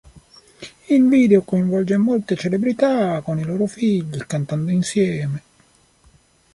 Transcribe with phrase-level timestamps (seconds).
[0.89, 5.41] Il video coinvolge molte celebrità con i loro figli, cantando insieme.